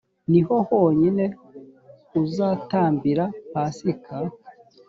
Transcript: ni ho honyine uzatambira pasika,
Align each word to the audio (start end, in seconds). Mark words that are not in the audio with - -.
ni 0.29 0.39
ho 0.45 0.55
honyine 0.69 1.25
uzatambira 2.21 3.23
pasika, 3.51 4.15